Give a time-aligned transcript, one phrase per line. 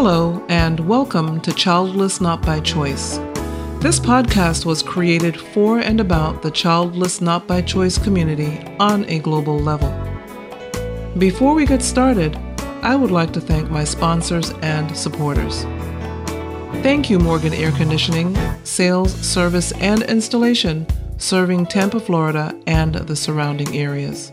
[0.00, 3.16] Hello, and welcome to Childless Not by Choice.
[3.80, 9.18] This podcast was created for and about the childless not by choice community on a
[9.18, 9.90] global level.
[11.18, 12.36] Before we get started,
[12.80, 15.64] I would like to thank my sponsors and supporters.
[16.84, 23.76] Thank you, Morgan Air Conditioning, Sales, Service, and Installation, serving Tampa, Florida, and the surrounding
[23.76, 24.30] areas.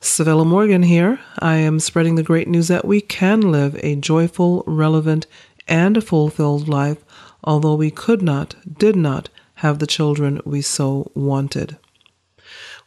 [0.00, 1.18] Civilla Morgan here.
[1.40, 5.26] I am spreading the great news that we can live a joyful, relevant,
[5.66, 7.04] and fulfilled life,
[7.42, 9.28] although we could not, did not,
[9.62, 11.78] have the children we so wanted.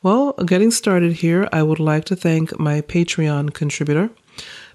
[0.03, 4.09] Well, getting started here, I would like to thank my Patreon contributor.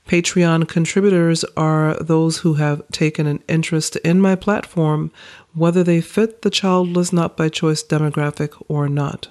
[0.08, 5.12] Patreon contributors are those who have taken an interest in my platform,
[5.54, 9.28] whether they fit the childless not by choice demographic or not.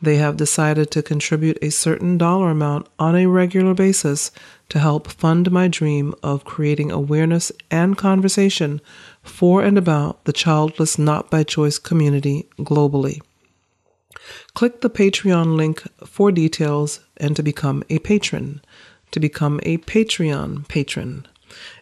[0.00, 4.30] They have decided to contribute a certain dollar amount on a regular basis
[4.68, 8.80] to help fund my dream of creating awareness and conversation
[9.22, 13.20] for and about the childless not by choice community globally.
[14.54, 18.60] Click the Patreon link for details and to become a patron.
[19.12, 21.26] To become a Patreon patron.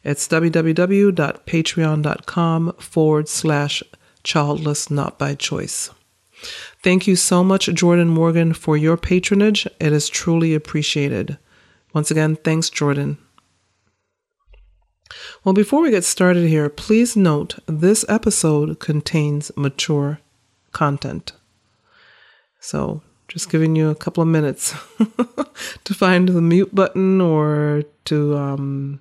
[0.04, 3.82] It's www.patreon.com forward slash
[4.22, 5.90] childless not by choice.
[6.82, 9.66] Thank you so much, Jordan Morgan, for your patronage.
[9.80, 11.38] It is truly appreciated.
[11.92, 13.18] Once again, thanks, Jordan.
[15.44, 20.20] Well, before we get started here, please note this episode contains mature
[20.72, 21.32] content.
[22.60, 24.74] So, just giving you a couple of minutes
[25.84, 29.00] to find the mute button or to um,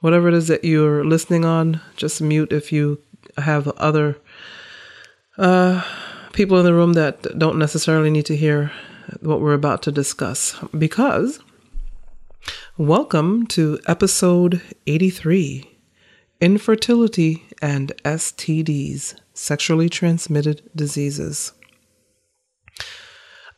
[0.00, 1.80] whatever it is that you're listening on.
[1.96, 3.00] Just mute if you
[3.38, 4.18] have other
[5.38, 5.82] uh,
[6.32, 8.72] people in the room that don't necessarily need to hear
[9.20, 10.56] what we're about to discuss.
[10.76, 11.40] Because
[12.78, 15.70] Welcome to episode 83
[16.40, 21.52] Infertility and STDs, Sexually Transmitted Diseases.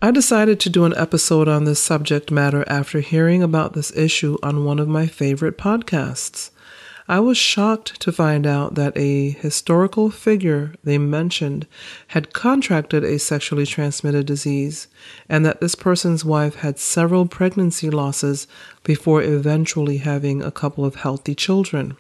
[0.02, 4.36] I decided to do an episode on this subject matter after hearing about this issue
[4.42, 6.50] on one of my favorite podcasts.
[7.06, 11.66] I was shocked to find out that a historical figure they mentioned
[12.08, 14.88] had contracted a sexually transmitted disease
[15.28, 18.46] and that this person's wife had several pregnancy losses
[18.84, 21.94] before eventually having a couple of healthy children.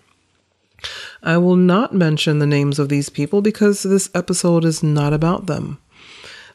[1.22, 5.46] I will not mention the names of these people because this episode is not about
[5.46, 5.78] them.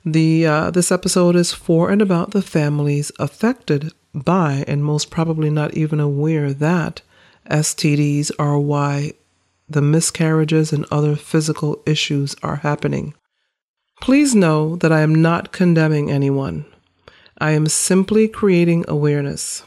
[0.03, 5.49] The uh, this episode is for and about the families affected by and most probably
[5.49, 7.01] not even aware that
[7.49, 9.13] STDs are why
[9.67, 13.13] the miscarriages and other physical issues are happening.
[14.01, 16.65] Please know that I am not condemning anyone.
[17.37, 19.63] I am simply creating awareness.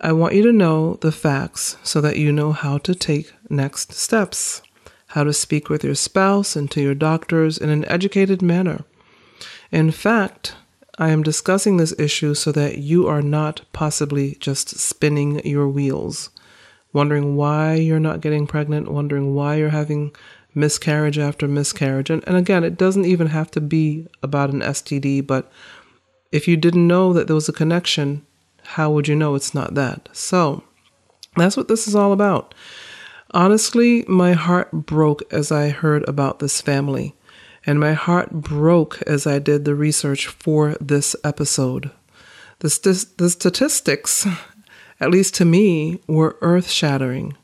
[0.00, 3.92] I want you to know the facts so that you know how to take next
[3.92, 4.62] steps,
[5.08, 8.84] how to speak with your spouse and to your doctors in an educated manner.
[9.70, 10.54] In fact,
[10.98, 16.30] I am discussing this issue so that you are not possibly just spinning your wheels
[16.92, 20.14] wondering why you're not getting pregnant, wondering why you're having
[20.54, 22.10] miscarriage after miscarriage.
[22.10, 25.50] And, and again, it doesn't even have to be about an STD, but
[26.32, 28.24] if you didn't know that there was a connection,
[28.62, 30.08] how would you know it's not that?
[30.12, 30.62] So
[31.36, 32.54] that's what this is all about.
[33.32, 37.14] Honestly, my heart broke as I heard about this family,
[37.64, 41.90] and my heart broke as I did the research for this episode.
[42.58, 44.26] The, st- the statistics
[45.00, 47.36] at least to me, were earth shattering.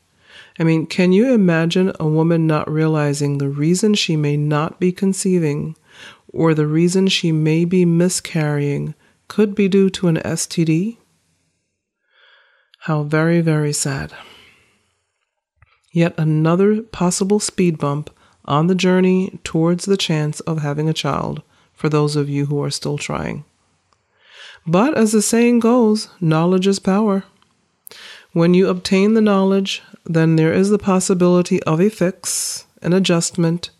[0.59, 4.91] I mean, can you imagine a woman not realizing the reason she may not be
[4.91, 5.75] conceiving
[6.29, 8.95] or the reason she may be miscarrying
[9.27, 10.97] could be due to an STD?
[12.81, 14.13] How very, very sad.
[15.91, 18.09] Yet another possible speed bump
[18.45, 21.41] on the journey towards the chance of having a child
[21.73, 23.45] for those of you who are still trying.
[24.65, 27.23] But as the saying goes, knowledge is power.
[28.33, 33.71] When you obtain the knowledge, then there is the possibility of a fix, an adjustment,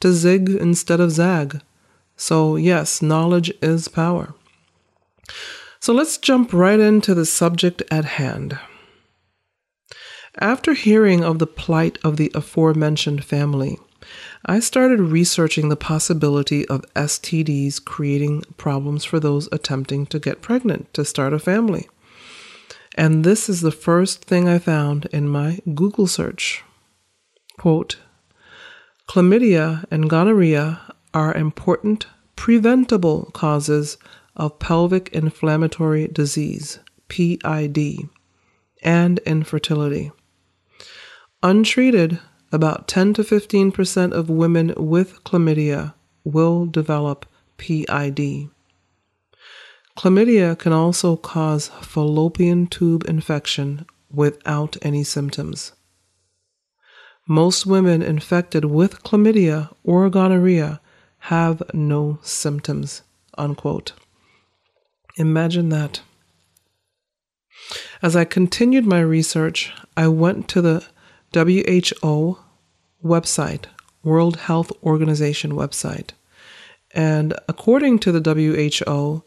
[0.00, 1.60] to zig instead of zag.
[2.16, 4.34] So, yes, knowledge is power.
[5.80, 8.58] So, let's jump right into the subject at hand.
[10.38, 13.78] After hearing of the plight of the aforementioned family,
[14.46, 20.92] I started researching the possibility of STDs creating problems for those attempting to get pregnant
[20.94, 21.88] to start a family.
[22.94, 26.62] And this is the first thing I found in my Google search.
[27.58, 27.98] Quote
[29.08, 30.80] Chlamydia and gonorrhea
[31.14, 32.06] are important
[32.36, 33.98] preventable causes
[34.36, 36.78] of pelvic inflammatory disease,
[37.08, 38.08] PID,
[38.82, 40.10] and infertility.
[41.42, 42.18] Untreated,
[42.50, 45.94] about 10 to 15% of women with chlamydia
[46.24, 48.50] will develop PID.
[49.96, 55.72] Chlamydia can also cause fallopian tube infection without any symptoms.
[57.28, 60.80] Most women infected with chlamydia or gonorrhea
[61.26, 63.02] have no symptoms.
[63.38, 63.92] Unquote.
[65.16, 66.00] Imagine that.
[68.02, 70.84] As I continued my research, I went to the
[71.32, 72.38] WHO
[73.04, 73.64] website,
[74.02, 76.10] World Health Organization website.
[76.94, 79.22] And according to the WHO,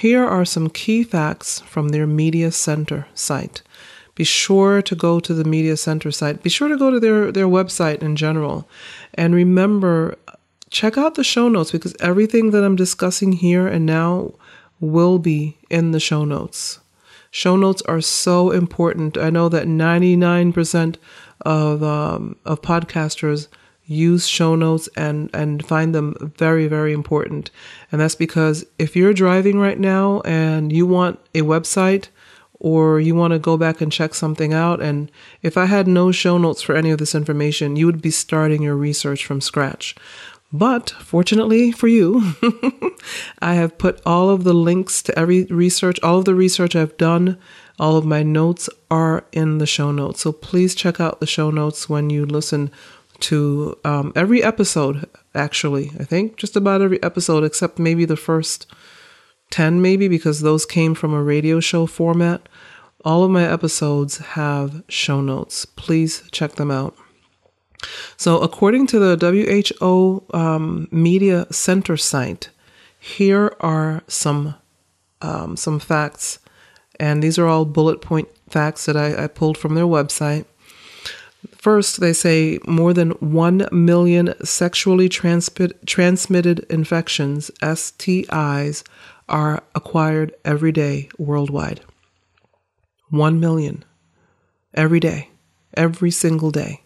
[0.00, 3.60] here are some key facts from their Media Center site.
[4.14, 6.42] Be sure to go to the Media Center site.
[6.42, 8.66] Be sure to go to their, their website in general.
[9.14, 10.16] And remember,
[10.70, 14.32] check out the show notes because everything that I'm discussing here and now
[14.80, 16.80] will be in the show notes.
[17.30, 19.18] Show notes are so important.
[19.18, 20.96] I know that 99%
[21.42, 23.48] of, um, of podcasters
[23.86, 27.50] use show notes and and find them very very important.
[27.90, 32.08] And that's because if you're driving right now and you want a website
[32.54, 35.10] or you want to go back and check something out and
[35.42, 38.62] if i had no show notes for any of this information you would be starting
[38.62, 39.94] your research from scratch.
[40.54, 42.34] But fortunately for you
[43.40, 46.96] i have put all of the links to every research all of the research i've
[46.96, 47.38] done
[47.82, 50.20] all of my notes are in the show notes.
[50.20, 52.70] So please check out the show notes when you listen
[53.22, 55.92] to um, every episode, actually.
[55.98, 58.66] I think just about every episode, except maybe the first
[59.50, 62.48] 10, maybe, because those came from a radio show format.
[63.04, 65.64] All of my episodes have show notes.
[65.64, 66.96] Please check them out.
[68.16, 69.16] So, according to the
[69.80, 72.50] WHO um, Media Center site,
[72.98, 74.54] here are some
[75.20, 76.38] um, some facts,
[77.00, 80.44] and these are all bullet point facts that I, I pulled from their website.
[81.62, 88.82] First, they say more than 1 million sexually transmit, transmitted infections, STIs,
[89.28, 91.80] are acquired every day worldwide.
[93.10, 93.84] 1 million
[94.74, 95.30] every day,
[95.74, 96.82] every single day.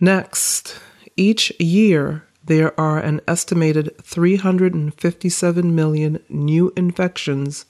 [0.00, 0.80] Next,
[1.14, 7.66] each year there are an estimated 357 million new infections,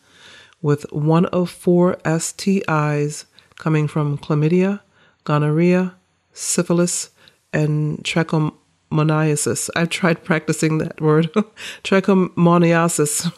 [0.63, 3.25] with one of four STIs
[3.59, 4.79] coming from chlamydia,
[5.25, 5.95] gonorrhea,
[6.33, 7.11] syphilis,
[7.53, 9.71] and trichomoniasis.
[9.75, 11.33] I've tried practicing that word.
[11.85, 13.33] trichomoniasis.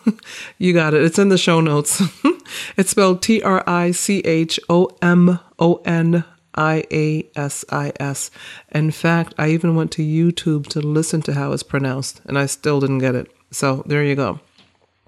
[0.58, 1.02] you got it.
[1.02, 2.02] It's in the show notes.
[2.76, 6.24] it's spelled T R I C H O M O N
[6.54, 8.30] I A S I S.
[8.72, 12.46] In fact, I even went to YouTube to listen to how it's pronounced, and I
[12.46, 13.30] still didn't get it.
[13.50, 14.40] So there you go.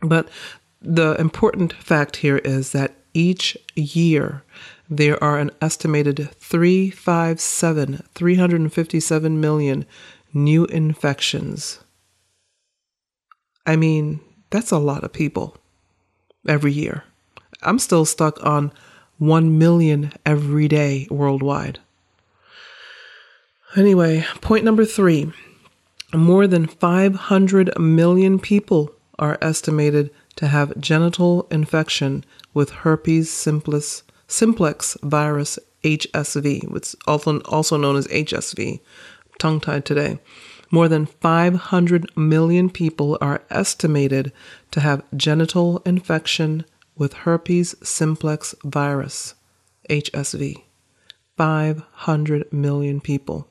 [0.01, 0.29] But
[0.81, 4.45] the important fact here is that each year
[4.89, 9.87] there are an estimated 357, 357 million
[10.33, 11.81] new infections.
[13.67, 15.57] I mean, that's a lot of people
[16.47, 17.05] every year.
[17.63, 18.73] I'm still stuck on
[19.19, 21.81] 1 million every day worldwide.
[23.77, 25.33] Anyway, point number three
[26.15, 34.97] more than 500 million people are estimated to have genital infection with herpes simplex, simplex
[35.03, 38.81] virus HSV, which is also known as HSV,
[39.39, 40.21] tongue tied today.
[40.71, 44.33] More than 500 million people are estimated
[44.71, 46.65] to have genital infection
[46.97, 49.35] with herpes simplex virus,
[49.91, 50.63] HSV.
[51.37, 53.49] 500 million people.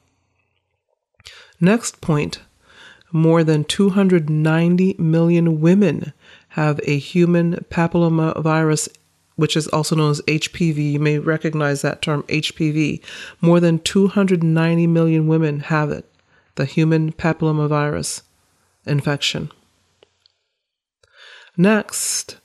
[1.60, 2.42] Next point
[3.12, 6.14] more than 290 million women
[6.50, 8.90] have a human papillomavirus,
[9.38, 10.92] which is also known as HPV.
[10.94, 13.02] You may recognize that term HPV.
[13.40, 16.06] More than 290 million women have it,
[16.56, 18.24] the human papillomavirus
[18.86, 19.50] infection.
[21.56, 22.38] Next,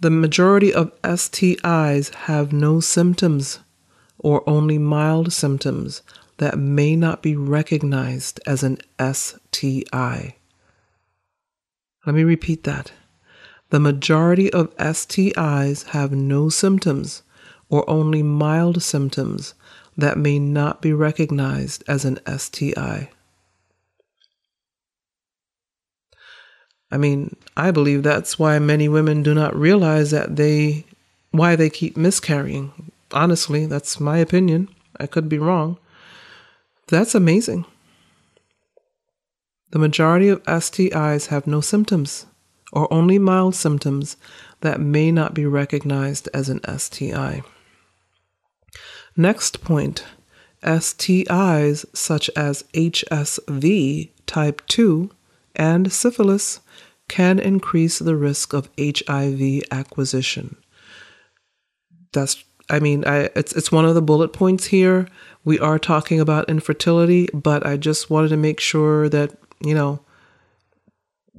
[0.00, 3.60] the majority of STIs have no symptoms
[4.18, 6.02] or only mild symptoms
[6.38, 10.36] that may not be recognized as an STI.
[12.06, 12.92] Let me repeat that.
[13.70, 17.22] The majority of STIs have no symptoms
[17.68, 19.54] or only mild symptoms
[19.96, 23.10] that may not be recognized as an STI.
[26.90, 30.86] I mean, I believe that's why many women do not realize that they
[31.30, 32.90] why they keep miscarrying.
[33.12, 34.68] Honestly, that's my opinion.
[34.98, 35.76] I could be wrong.
[36.86, 37.66] That's amazing.
[39.72, 42.24] The majority of STIs have no symptoms
[42.72, 44.16] or only mild symptoms
[44.60, 47.42] that may not be recognized as an STI.
[49.16, 50.04] Next point
[50.62, 55.10] STIs such as HSV type 2
[55.56, 56.60] and syphilis
[57.08, 60.56] can increase the risk of HIV acquisition.
[62.12, 65.08] That's I mean, I, it's it's one of the bullet points here.
[65.44, 69.34] We are talking about infertility, but I just wanted to make sure that
[69.64, 70.00] you know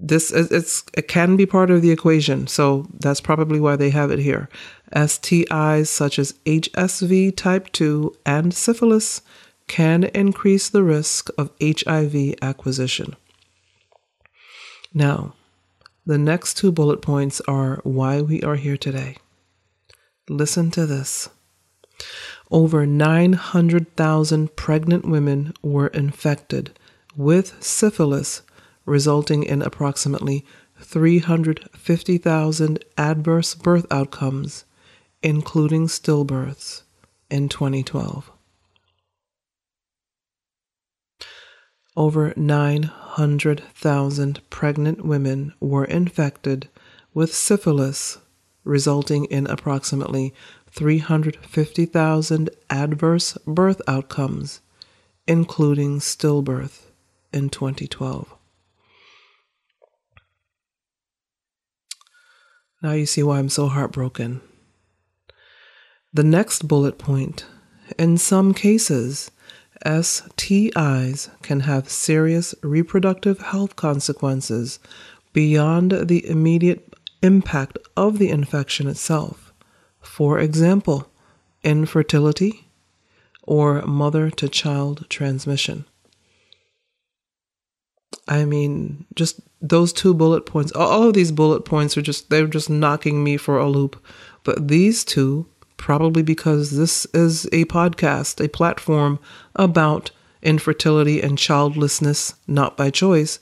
[0.02, 2.48] this it's it can be part of the equation.
[2.48, 4.50] So that's probably why they have it here.
[4.94, 9.22] STIs such as HSV type 2 and syphilis
[9.68, 13.16] can increase the risk of HIV acquisition.
[14.94, 15.36] Now,
[16.06, 19.18] the next two bullet points are why we are here today.
[20.28, 21.30] Listen to this.
[22.50, 26.72] Over 900,000 pregnant women were infected
[27.16, 28.42] with syphilis,
[28.86, 30.46] resulting in approximately
[30.82, 34.64] 350,000 adverse birth outcomes,
[35.22, 36.84] including stillbirths,
[37.30, 38.32] in 2012.
[41.96, 46.68] Over 900,000 pregnant women were infected
[47.14, 48.18] with syphilis,
[48.64, 50.34] resulting in approximately
[50.72, 54.62] 350,000 adverse birth outcomes,
[55.28, 56.84] including stillbirth,
[57.34, 58.39] in 2012.
[62.82, 64.42] Now you see why I'm so heartbroken.
[66.14, 67.46] The next bullet point
[67.98, 69.32] in some cases,
[69.86, 74.80] STIs can have serious reproductive health consequences
[75.34, 76.94] beyond the immediate
[77.24, 79.54] impact of the infection itself.
[80.02, 81.10] For example,
[81.64, 82.68] infertility
[83.44, 85.86] or mother to child transmission.
[88.28, 92.48] I mean, just those two bullet points, all of these bullet points are just, they're
[92.48, 94.02] just knocking me for a loop.
[94.44, 95.48] But these two
[95.80, 99.18] probably because this is a podcast, a platform
[99.56, 100.12] about
[100.44, 103.40] infertility and childlessness, not by choice.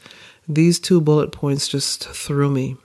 [0.47, 2.77] These two bullet points just threw me.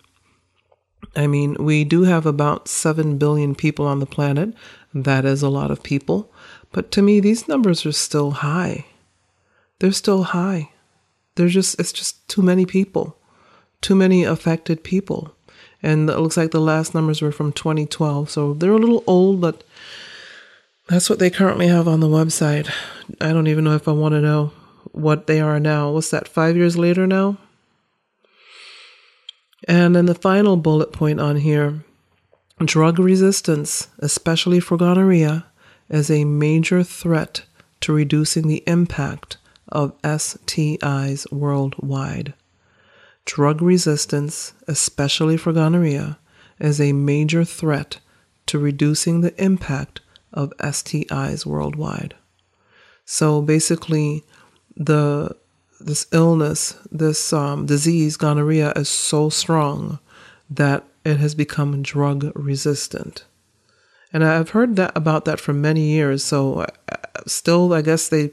[1.15, 4.55] I mean, we do have about 7 billion people on the planet.
[4.95, 6.33] That is a lot of people.
[6.73, 8.87] But to me, these numbers are still high.
[9.79, 10.72] They're still high.
[11.35, 13.17] They're just, it's just too many people,
[13.81, 15.35] too many affected people.
[15.83, 18.31] And it looks like the last numbers were from 2012.
[18.31, 19.65] So they're a little old, but
[20.89, 22.71] that's what they currently have on the website.
[23.21, 24.53] I don't even know if I want to know
[24.93, 25.91] what they are now.
[25.91, 27.39] What's that, five years later now?
[29.69, 31.85] And then the final bullet point on here
[32.65, 35.47] drug resistance, especially for gonorrhea,
[35.89, 37.43] is a major threat
[37.81, 39.37] to reducing the impact
[39.73, 42.35] of STIs worldwide.
[43.25, 46.19] Drug resistance, especially for gonorrhea,
[46.61, 47.99] is a major threat
[48.47, 50.01] to reducing the impact
[50.33, 52.15] of STIs worldwide.
[53.05, 54.25] So basically,
[54.77, 55.37] the
[55.81, 59.99] this illness, this um, disease, gonorrhea, is so strong
[60.49, 63.25] that it has become drug resistant.
[64.13, 66.23] And I've heard that about that for many years.
[66.23, 66.67] So uh,
[67.27, 68.31] still, I guess they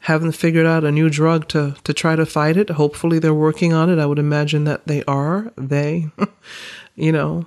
[0.00, 2.70] haven't figured out a new drug to to try to fight it.
[2.70, 3.98] Hopefully, they're working on it.
[3.98, 5.52] I would imagine that they are.
[5.56, 6.08] They,
[6.94, 7.46] you know,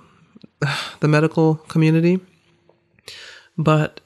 [1.00, 2.20] the medical community.
[3.56, 4.00] But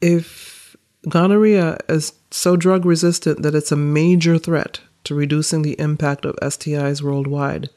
[0.00, 0.76] if
[1.08, 6.36] gonorrhea is so drug resistant that it's a major threat to reducing the impact of
[6.36, 7.70] STIs worldwide,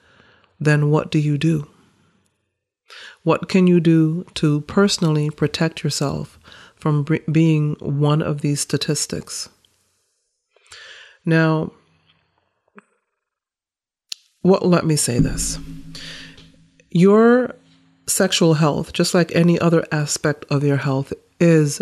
[0.60, 1.68] then what do you do?
[3.24, 6.38] What can you do to personally protect yourself
[6.76, 9.50] from being one of these statistics?
[11.26, 11.72] Now,
[14.42, 15.60] what let me say this.
[16.90, 17.56] Your
[18.08, 21.82] sexual health, just like any other aspect of your health, is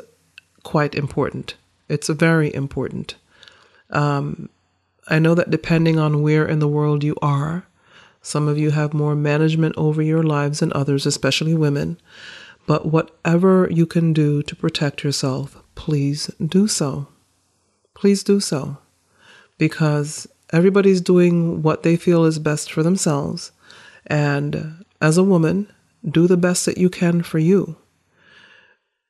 [0.64, 1.56] quite important.
[1.88, 3.16] It's very important.
[3.90, 4.50] Um,
[5.08, 7.66] I know that depending on where in the world you are,
[8.22, 12.00] some of you have more management over your lives than others, especially women.
[12.68, 17.08] But whatever you can do to protect yourself, please do so.
[17.96, 18.78] Please do so.
[19.60, 23.52] Because everybody's doing what they feel is best for themselves.
[24.08, 25.72] And as a woman,
[26.10, 27.78] do the best that you can for you.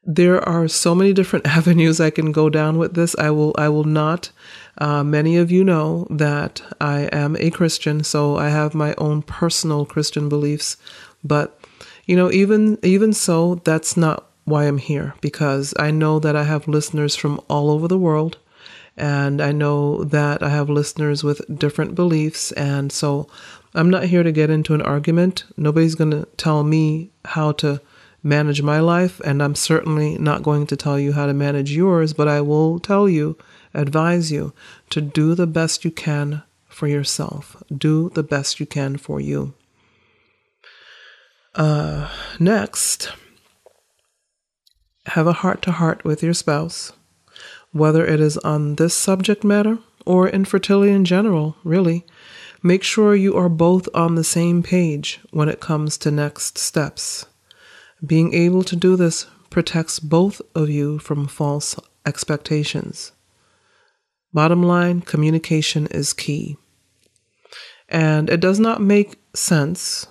[0.04, 3.16] There are so many different avenues I can go down with this.
[3.18, 4.32] I will I will not
[4.80, 9.22] uh, many of you know that I am a Christian, so I have my own
[9.22, 10.78] personal Christian beliefs.
[11.24, 11.60] But
[12.06, 16.44] you know, even even so, that's not why I'm here because I know that I
[16.44, 18.38] have listeners from all over the world,
[19.00, 23.28] and I know that I have listeners with different beliefs, and so
[23.74, 25.46] I'm not here to get into an argument.
[25.58, 27.82] Nobody's going to tell me how to
[28.22, 32.14] manage my life, and I'm certainly not going to tell you how to manage yours,
[32.14, 33.38] but I will tell you,
[33.74, 34.54] advise you
[34.90, 37.62] to do the best you can for yourself.
[37.76, 39.54] Do the best you can for you.
[41.56, 42.10] Uh,
[42.40, 43.12] next,
[45.08, 46.92] have a heart to heart with your spouse,
[47.72, 52.06] whether it is on this subject matter or infertility in general, really.
[52.62, 57.26] Make sure you are both on the same page when it comes to next steps.
[58.06, 63.12] Being able to do this protects both of you from false expectations.
[64.34, 66.58] Bottom line, communication is key.
[67.88, 70.06] And it does not make sense.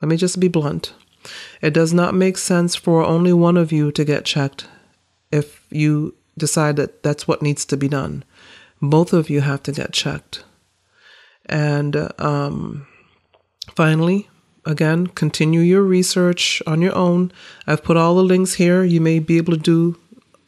[0.00, 0.94] Let me just be blunt.
[1.60, 4.68] It does not make sense for only one of you to get checked
[5.30, 8.24] if you decide that that's what needs to be done.
[8.80, 10.44] Both of you have to get checked.
[11.46, 12.86] And um,
[13.74, 14.28] finally,
[14.64, 17.32] again, continue your research on your own.
[17.66, 18.84] I've put all the links here.
[18.84, 19.98] You may be able to do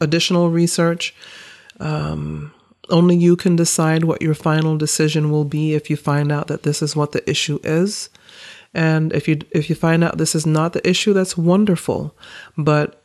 [0.00, 1.14] additional research.
[1.80, 2.52] Um,
[2.90, 6.64] only you can decide what your final decision will be if you find out that
[6.64, 8.10] this is what the issue is.
[8.74, 12.16] And if you if you find out this is not the issue, that's wonderful.
[12.56, 12.99] But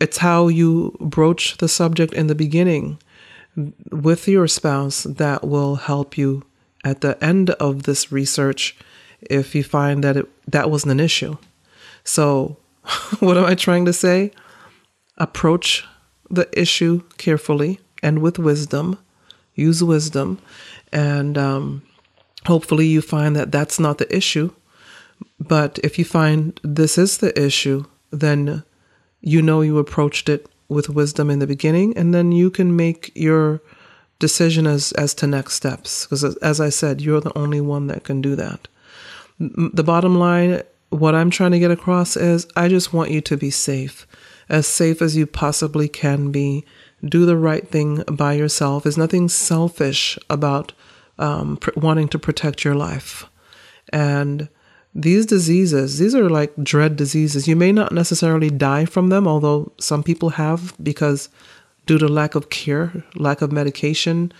[0.00, 2.98] it's how you broach the subject in the beginning
[3.90, 6.42] with your spouse that will help you
[6.84, 8.76] at the end of this research
[9.20, 11.36] if you find that it, that wasn't an issue.
[12.04, 12.56] So,
[13.20, 14.32] what am I trying to say?
[15.18, 15.84] Approach
[16.30, 18.98] the issue carefully and with wisdom.
[19.54, 20.38] Use wisdom,
[20.90, 21.82] and um,
[22.46, 24.52] hopefully, you find that that's not the issue.
[25.38, 28.62] But if you find this is the issue, then
[29.20, 33.10] you know you approached it with wisdom in the beginning, and then you can make
[33.14, 33.60] your
[34.18, 38.04] decision as as to next steps because as i said you're the only one that
[38.04, 38.68] can do that
[39.38, 43.36] the bottom line what I'm trying to get across is I just want you to
[43.36, 44.06] be safe,
[44.48, 46.64] as safe as you possibly can be.
[47.02, 48.82] Do the right thing by yourself.
[48.82, 50.72] There's nothing selfish about
[51.18, 53.24] um, pr- wanting to protect your life.
[53.90, 54.48] And
[54.94, 57.46] these diseases, these are like dread diseases.
[57.46, 61.28] You may not necessarily die from them, although some people have because
[61.86, 64.32] due to lack of cure, lack of medication.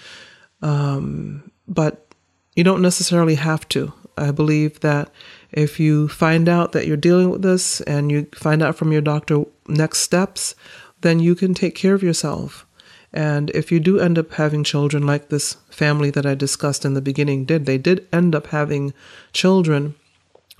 [0.62, 2.14] Um, but
[2.56, 3.92] you don't necessarily have to.
[4.18, 5.10] I believe that
[5.52, 9.00] if you find out that you're dealing with this and you find out from your
[9.00, 10.54] doctor next steps,
[11.00, 12.66] then you can take care of yourself.
[13.12, 16.94] And if you do end up having children, like this family that I discussed in
[16.94, 18.92] the beginning did, they did end up having
[19.32, 19.94] children.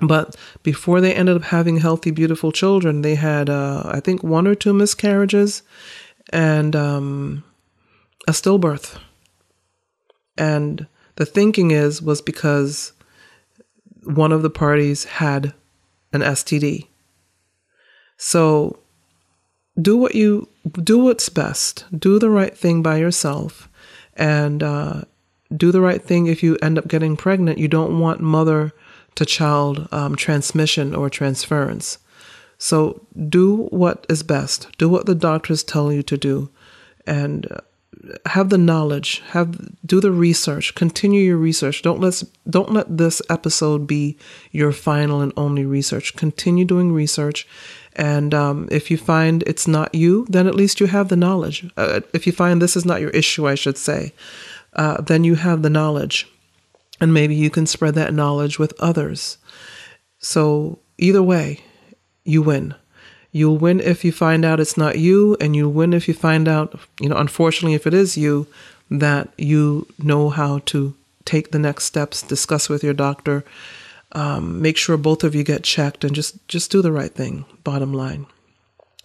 [0.01, 4.47] But before they ended up having healthy, beautiful children, they had, uh, I think, one
[4.47, 5.63] or two miscarriages
[6.33, 7.45] and um,
[8.27, 8.99] a stillbirth.
[10.39, 10.87] And
[11.17, 12.93] the thinking is was because
[14.05, 15.53] one of the parties had
[16.13, 16.87] an STD.
[18.17, 18.79] So
[19.81, 20.49] do what you
[20.83, 21.85] do what's best.
[21.97, 23.69] Do the right thing by yourself,
[24.15, 25.03] and uh,
[25.55, 27.59] do the right thing if you end up getting pregnant.
[27.59, 28.73] You don't want mother
[29.15, 31.99] to child um, transmission or transference.
[32.59, 34.69] So do what is best.
[34.77, 36.51] Do what the doctors tell you to do,
[37.07, 37.61] and uh,
[38.27, 39.23] have the knowledge.
[39.29, 40.75] Have do the research.
[40.75, 41.81] Continue your research.
[41.81, 44.19] Don't let don't let this episode be
[44.51, 46.17] your final and only research.
[46.17, 47.49] Continue doing research,
[47.97, 51.65] and um, if you find it's not you, then at least you have the knowledge.
[51.79, 54.13] Uh, if you find this is not your issue, I should say,
[54.75, 56.29] uh, then you have the knowledge,
[57.01, 59.39] and maybe you can spread that knowledge with others.
[60.19, 61.61] So either way,
[62.25, 62.75] you win.
[63.33, 66.49] You'll win if you find out it's not you, and you win if you find
[66.49, 68.47] out, you know, unfortunately, if it is you,
[68.91, 73.45] that you know how to take the next steps, discuss with your doctor,
[74.13, 77.45] um, make sure both of you get checked, and just just do the right thing.
[77.63, 78.27] Bottom line.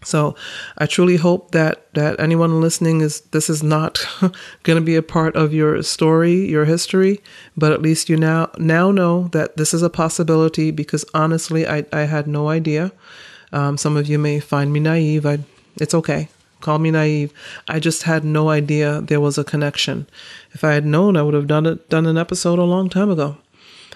[0.03, 0.35] So,
[0.77, 4.05] I truly hope that that anyone listening is this is not
[4.63, 7.21] going to be a part of your story, your history,
[7.57, 10.69] but at least you now now know that this is a possibility.
[10.69, 12.91] Because honestly, I I had no idea.
[13.51, 15.25] Um, some of you may find me naive.
[15.25, 15.39] I,
[15.77, 16.29] it's okay.
[16.61, 17.31] Call me naive.
[17.67, 20.07] I just had no idea there was a connection.
[20.51, 23.09] If I had known, I would have done it, done an episode a long time
[23.09, 23.37] ago.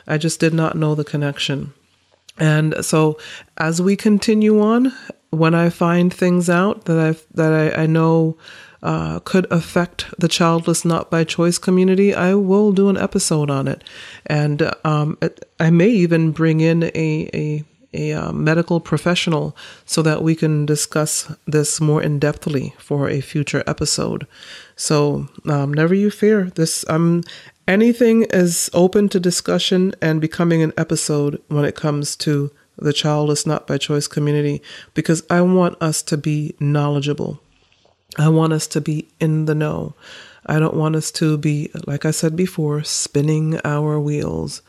[0.08, 1.74] I just did not know the connection.
[2.38, 3.18] And so,
[3.58, 4.94] as we continue on,
[5.32, 8.38] when I find things out that I that I, I know
[8.82, 13.68] uh, could affect the childless not by choice community, I will do an episode on
[13.68, 13.84] it,
[14.26, 15.18] and um,
[15.60, 17.64] I may even bring in a a
[17.94, 23.20] a uh, medical professional so that we can discuss this more in depthly for a
[23.20, 24.28] future episode.
[24.76, 26.52] So um, never you fear.
[26.56, 27.24] This um
[27.68, 33.46] anything is open to discussion and becoming an episode when it comes to the childless
[33.46, 34.62] not by choice community
[34.94, 37.42] because I want us to be knowledgeable.
[38.18, 39.94] I want us to be in the know.
[40.46, 44.64] I don't want us to be, like I said before, spinning our wheels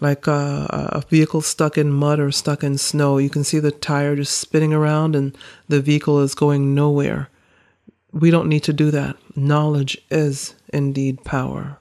[0.00, 3.18] like a, a, vehicle stuck in mud or stuck in snow.
[3.18, 5.36] You can see the tire just spinning around and
[5.68, 7.30] the vehicle is going nowhere.
[8.12, 9.16] We don't need to do that.
[9.34, 11.80] Knowledge is indeed power.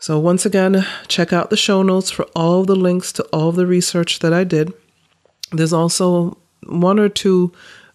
[0.00, 3.66] So, once again, check out the show notes for all the links to all the
[3.66, 4.72] research that I did.
[5.52, 7.52] There's also one or two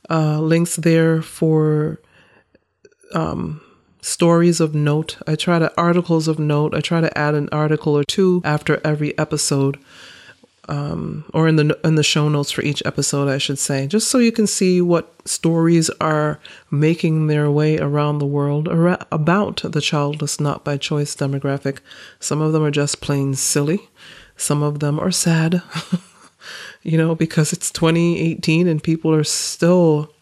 [0.08, 2.00] uh, links there for
[3.16, 3.60] um,
[4.02, 5.18] stories of note.
[5.26, 6.76] I try to articles of note.
[6.76, 9.80] I try to add an article or two after every episode,
[10.68, 14.10] um, or in the in the show notes for each episode, I should say, just
[14.10, 16.40] so you can see what stories are
[16.72, 18.68] making their way around the world
[19.12, 21.80] about the childless not by choice demographic.
[22.20, 23.90] Some of them are just plain silly.
[24.38, 25.62] Some of them are sad.
[26.84, 30.14] you know, because it's 2018 and people are still,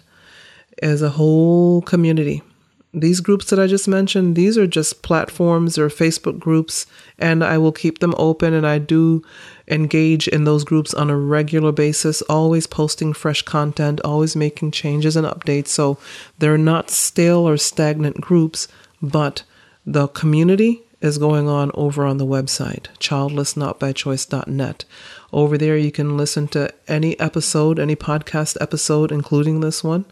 [0.82, 2.42] is a whole community.
[2.92, 6.86] These groups that I just mentioned, these are just platforms or Facebook groups,
[7.18, 8.52] and I will keep them open.
[8.52, 9.22] And I do
[9.68, 15.14] engage in those groups on a regular basis, always posting fresh content, always making changes
[15.14, 15.68] and updates.
[15.68, 15.98] So
[16.38, 18.66] they're not stale or stagnant groups,
[19.00, 19.44] but
[19.86, 24.84] the community is going on over on the website, childlessnotbychoice.net.
[25.32, 30.04] Over there, you can listen to any episode, any podcast episode, including this one.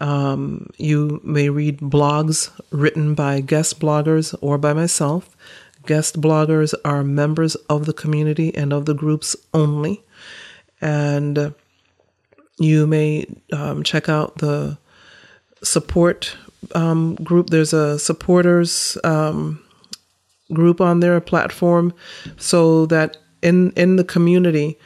[0.00, 5.36] Um, you may read blogs written by guest bloggers or by myself.
[5.86, 10.02] Guest bloggers are members of the community and of the groups only.
[10.80, 11.54] And
[12.58, 14.78] you may um, check out the
[15.62, 16.36] support
[16.74, 17.50] um, group.
[17.50, 19.62] There's a supporters um,
[20.52, 21.94] group on their platform
[22.36, 24.78] so that in, in the community,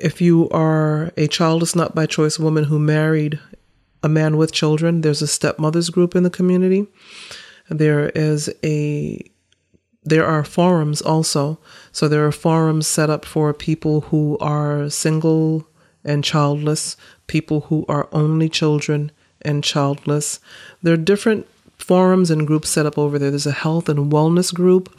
[0.00, 3.38] if you are a childless not by choice woman who married
[4.02, 5.00] a man with children.
[5.00, 6.86] There's a stepmothers group in the community.
[7.68, 9.20] There is a
[10.02, 11.58] there are forums also.
[11.92, 15.66] So there are forums set up for people who are single
[16.04, 20.40] and childless, people who are only children and childless.
[20.82, 21.46] There are different
[21.78, 23.30] forums and groups set up over there.
[23.30, 24.94] There's a health and wellness group.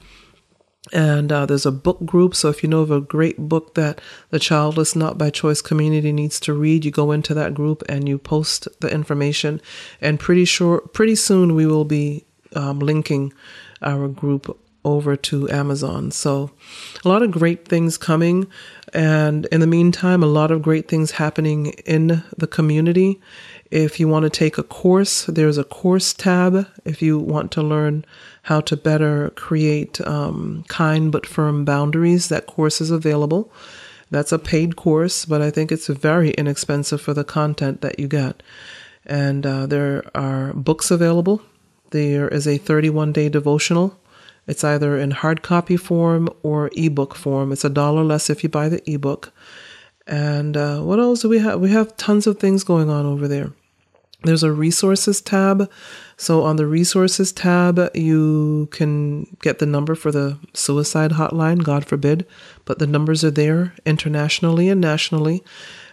[0.92, 2.34] And uh, there's a book group.
[2.34, 6.12] So if you know of a great book that the childless not by choice community
[6.12, 9.62] needs to read, you go into that group and you post the information.
[10.02, 13.32] And pretty sure, pretty soon we will be um, linking
[13.82, 16.12] our group over to Amazon.
[16.12, 16.52] So
[17.06, 18.48] a lot of great things coming.
[18.94, 23.22] And in the meantime, a lot of great things happening in the community.
[23.70, 26.68] If you want to take a course, there's a course tab.
[26.84, 28.06] If you want to learn
[28.44, 32.30] how to better create um, kind but firm boundaries.
[32.30, 33.52] That course is available.
[34.10, 38.08] That's a paid course, but I think it's very inexpensive for the content that you
[38.08, 38.44] get.
[39.06, 41.42] And uh, there are books available.
[41.92, 43.98] There is a 31 day devotional.
[44.48, 47.52] It's either in hard copy form or ebook form.
[47.52, 49.32] It's a dollar less if you buy the ebook.
[50.08, 51.62] And uh, what else do we have?
[51.62, 53.54] We have tons of things going on over there.
[54.24, 55.70] There's a resources tab
[56.22, 61.84] so on the resources tab, you can get the number for the suicide hotline, God
[61.84, 62.28] forbid,
[62.64, 65.44] but the numbers are there internationally and nationally.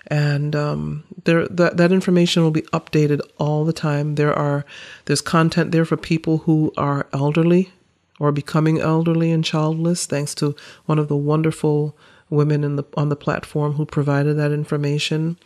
[0.09, 4.17] And um, there, that, that information will be updated all the time.
[4.17, 4.67] There are
[5.07, 7.73] there's content there for people who are elderly
[8.21, 11.97] or becoming elderly and childless, thanks to one of the wonderful
[12.29, 15.39] women in the on the platform who provided that information.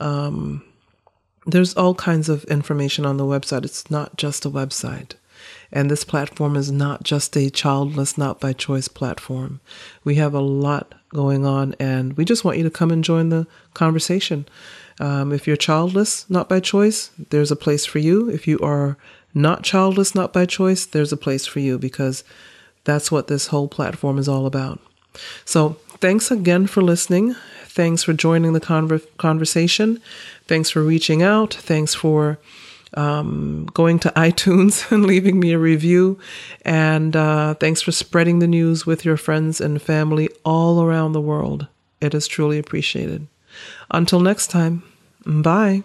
[0.00, 0.64] Um,
[1.46, 3.64] there's all kinds of information on the website.
[3.64, 5.12] It's not just a website.
[5.72, 9.60] And this platform is not just a childless, not by choice platform.
[10.04, 13.28] We have a lot going on, and we just want you to come and join
[13.28, 14.46] the conversation.
[15.00, 18.30] Um, if you're childless, not by choice, there's a place for you.
[18.30, 18.96] If you are
[19.34, 22.22] not childless, not by choice, there's a place for you because
[22.84, 24.80] that's what this whole platform is all about.
[25.44, 27.34] So, thanks again for listening.
[27.74, 30.00] Thanks for joining the conver- conversation.
[30.46, 31.52] Thanks for reaching out.
[31.52, 32.38] Thanks for
[32.96, 36.16] um, going to iTunes and leaving me a review.
[36.64, 41.20] And uh, thanks for spreading the news with your friends and family all around the
[41.20, 41.66] world.
[42.00, 43.26] It is truly appreciated.
[43.90, 44.84] Until next time,
[45.26, 45.82] bye.